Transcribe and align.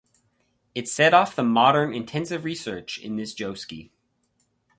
It 0.73 0.89
set 0.89 1.13
off 1.13 1.35
the 1.35 1.43
modern 1.43 1.93
intensive 1.93 2.43
research 2.43 2.97
in 2.97 3.17
this 3.17 3.35
joseki. 3.35 3.91